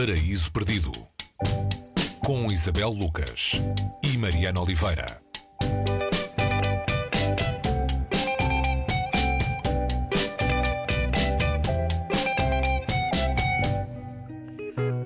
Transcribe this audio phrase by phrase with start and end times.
[0.00, 0.92] Paraíso Perdido
[2.24, 3.60] com Isabel Lucas
[4.02, 5.20] e Mariana Oliveira.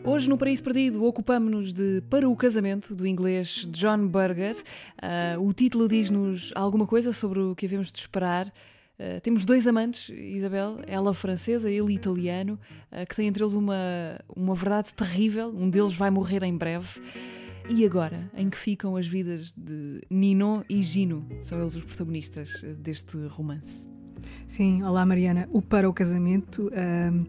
[0.05, 4.55] Hoje no Paraíso Perdido ocupamos-nos de Para o Casamento, do inglês John Berger.
[5.03, 8.47] Uh, o título diz-nos alguma coisa sobre o que havemos de esperar.
[9.05, 12.59] Uh, temos dois amantes, Isabel, ela francesa, ele italiano,
[12.91, 15.49] uh, que têm entre eles uma, uma verdade terrível.
[15.55, 17.03] Um deles vai morrer em breve.
[17.69, 21.27] E agora, em que ficam as vidas de Ninon e Gino?
[21.41, 23.94] São eles os protagonistas deste romance.
[24.47, 25.49] Sim, olá Mariana.
[25.51, 27.25] O Para o Casamento um,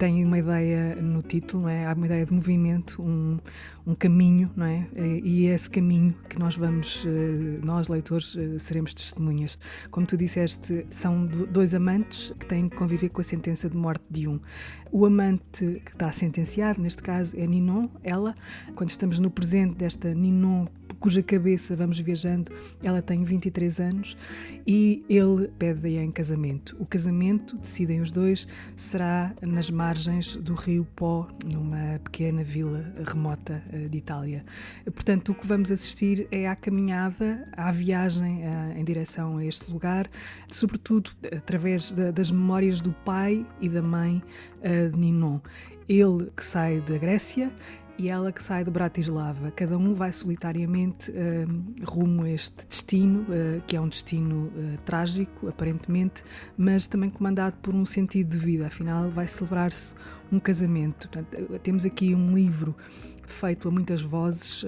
[0.00, 1.84] tem uma ideia no título, é?
[1.84, 3.38] há uma ideia de movimento, um,
[3.86, 4.86] um caminho, não é?
[4.96, 9.58] E é esse caminho que nós vamos, eh, nós leitores, eh, seremos testemunhas.
[9.90, 14.02] Como tu disseste, são dois amantes que têm que conviver com a sentença de morte
[14.10, 14.40] de um.
[14.90, 18.34] O amante que está sentenciado, neste caso, é Ninon, ela.
[18.74, 20.66] Quando estamos no presente desta Ninon
[20.98, 22.52] cuja cabeça vamos viajando,
[22.82, 24.16] ela tem 23 anos
[24.66, 26.29] e ele pede-a em casamento.
[26.78, 33.62] O casamento, decidem os dois, será nas margens do rio Pó, numa pequena vila remota
[33.72, 34.44] eh, de Itália.
[34.84, 39.70] Portanto, o que vamos assistir é à caminhada, à viagem eh, em direção a este
[39.70, 40.08] lugar,
[40.48, 44.22] sobretudo através das memórias do pai e da mãe
[44.62, 45.40] eh, de Ninon.
[45.88, 47.50] Ele que sai da Grécia
[48.00, 49.50] e ela que sai de Bratislava.
[49.50, 54.78] Cada um vai solitariamente uh, rumo a este destino, uh, que é um destino uh,
[54.86, 56.24] trágico, aparentemente,
[56.56, 58.68] mas também comandado por um sentido de vida.
[58.68, 59.94] Afinal, vai celebrar-se
[60.30, 61.08] um casamento.
[61.08, 62.74] Portanto, temos aqui um livro
[63.26, 64.64] feito a muitas vozes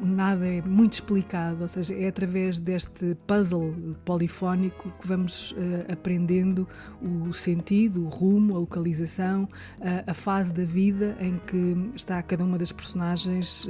[0.00, 6.68] nada é muito explicado, ou seja, é através deste puzzle polifónico que vamos uh, aprendendo
[7.02, 12.44] o sentido, o rumo, a localização, uh, a fase da vida em que está cada
[12.44, 13.68] uma das personagens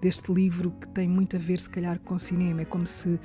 [0.00, 2.62] deste livro que tem muito a ver, se calhar, com cinema.
[2.62, 3.18] É como se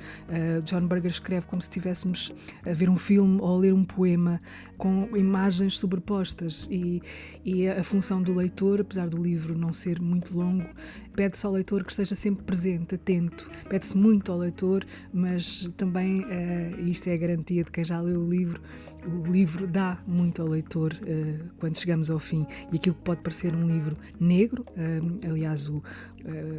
[0.64, 2.32] John Berger escreve como se estivéssemos
[2.66, 4.40] a ver um filme ou a ler um poema
[4.76, 6.99] com imagens sobrepostas e,
[7.44, 10.68] e a função do leitor, apesar do livro não ser muito longo,
[11.14, 13.50] pede-se ao leitor que esteja sempre presente, atento.
[13.68, 18.20] Pede-se muito ao leitor, mas também, uh, isto é a garantia de quem já leu
[18.20, 18.60] o livro,
[19.06, 22.46] o livro dá muito ao leitor uh, quando chegamos ao fim.
[22.72, 25.82] E aquilo que pode parecer um livro negro, uh, aliás, o, uh,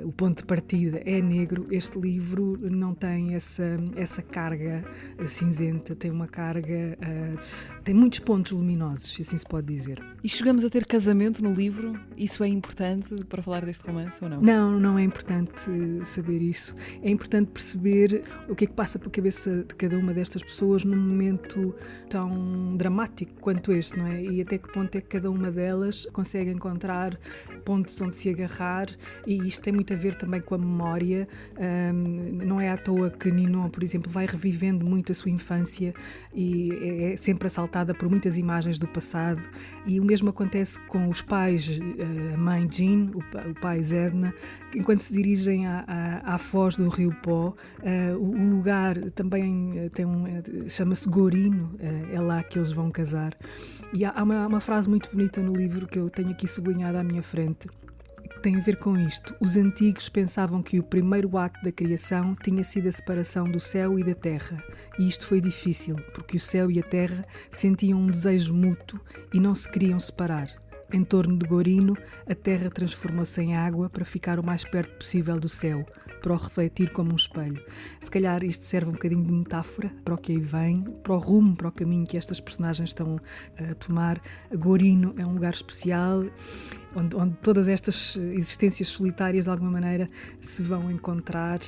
[0.08, 4.84] o ponto de partida é negro, este livro não tem essa, essa carga
[5.28, 6.98] cinzenta, tem uma carga,
[7.84, 10.04] tem muitos pontos luminosos, se assim se pode dizer.
[10.24, 12.00] E chegamos a ter casamento no livro?
[12.16, 14.42] Isso é importante para falar deste romance ou não?
[14.42, 15.70] Não, não é importante
[16.06, 16.76] saber isso.
[17.02, 20.86] É importante perceber o que é que passa pela cabeça de cada uma destas pessoas
[20.86, 21.76] num momento
[22.10, 24.24] tão dramático quanto este, não é?
[24.24, 27.20] E até que ponto é que cada uma delas consegue encontrar
[27.66, 28.88] pontos onde se agarrar,
[29.26, 31.28] e isto tem muito a ver também com a memória.
[31.58, 35.94] Um, não é à toa que Ninon, por exemplo, vai revivendo muito a sua infância
[36.34, 39.42] e é, é sempre assaltada por muitas imagens do passado.
[39.86, 44.34] E o mesmo acontece com os pais, eh, a mãe Jean, o pai Zedna,
[44.76, 47.54] enquanto se dirigem à, à, à foz do Rio Pó.
[47.80, 50.26] Uh, o lugar também eh, tem um,
[50.68, 51.76] chama-se Gorino,
[52.12, 53.36] é lá que eles vão casar.
[53.94, 57.04] E há uma, uma frase muito bonita no livro que eu tenho aqui sublinhada à
[57.04, 57.68] minha frente
[58.42, 59.36] tem a ver com isto.
[59.40, 64.00] Os antigos pensavam que o primeiro ato da criação tinha sido a separação do céu
[64.00, 64.62] e da terra.
[64.98, 69.00] E isto foi difícil, porque o céu e a terra sentiam um desejo mútuo
[69.34, 70.61] e não se queriam separar.
[70.94, 71.98] Em torno de Gorino,
[72.30, 75.86] a terra transformou-se em água para ficar o mais perto possível do céu,
[76.22, 77.64] para o refletir como um espelho.
[78.02, 81.18] Se calhar isto serve um bocadinho de metáfora para o que aí vem, para o
[81.18, 83.22] rumo, para o caminho que estas personagens estão
[83.58, 84.22] a tomar.
[84.54, 86.26] Gorino é um lugar especial
[86.94, 90.10] onde, onde todas estas existências solitárias, de alguma maneira,
[90.42, 91.60] se vão encontrar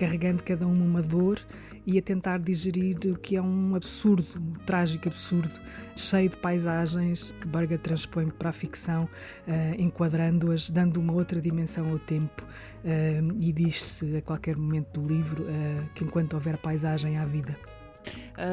[0.00, 1.38] carregando cada uma uma dor
[1.86, 5.60] e a tentar digerir o que é um absurdo, um trágico absurdo,
[5.94, 11.90] cheio de paisagens que Berger transpõe para a ficção, uh, enquadrando-as, dando uma outra dimensão
[11.90, 12.42] ao tempo.
[12.82, 17.54] Uh, e diz-se a qualquer momento do livro uh, que enquanto houver paisagem há vida.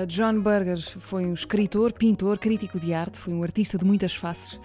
[0.05, 4.59] John Berger foi um escritor, pintor, crítico de arte, foi um artista de muitas faces.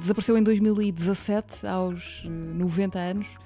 [0.00, 3.36] Desapareceu em 2017, aos 90 anos.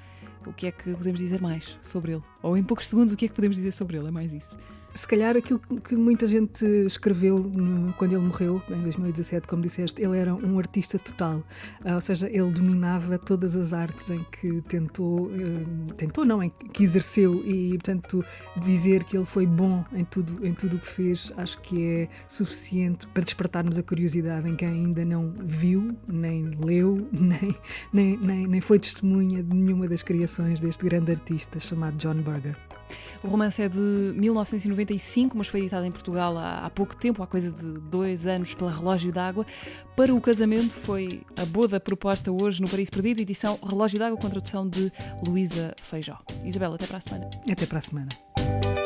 [0.46, 2.22] O que é que podemos dizer mais sobre ele?
[2.42, 4.08] Ou em poucos segundos, o que é que podemos dizer sobre ele?
[4.08, 4.56] É mais isso.
[4.96, 10.02] Se calhar aquilo que muita gente escreveu no, quando ele morreu, em 2017, como disseste,
[10.02, 11.42] ele era um artista total.
[11.84, 16.50] Uh, ou seja, ele dominava todas as artes em que tentou, uh, tentou não, em
[16.72, 18.24] que exerceu e, portanto,
[18.56, 22.08] dizer que ele foi bom em tudo em tudo o que fez, acho que é
[22.28, 27.54] suficiente para despertarmos a curiosidade em quem ainda não viu, nem leu, nem,
[27.92, 32.56] nem, nem, nem foi testemunha de nenhuma das criações deste grande artista chamado John Berger.
[33.22, 37.26] O romance é de 1995, mas foi editado em Portugal há, há pouco tempo, há
[37.26, 39.46] coisa de dois anos, pela Relógio d'Água.
[39.96, 44.28] Para o casamento foi a boda proposta hoje no Paris Perdido, edição Relógio d'Água com
[44.28, 44.92] tradução de
[45.26, 46.18] Luísa Feijó.
[46.44, 47.30] Isabel, até para a semana.
[47.50, 48.85] Até para a semana.